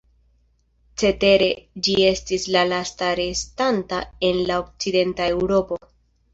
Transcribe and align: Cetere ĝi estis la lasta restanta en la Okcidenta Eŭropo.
Cetere 1.01 1.49
ĝi 1.89 1.95
estis 2.07 2.47
la 2.57 2.65
lasta 2.71 3.11
restanta 3.21 4.03
en 4.33 4.43
la 4.51 4.61
Okcidenta 4.67 5.33
Eŭropo. 5.39 5.83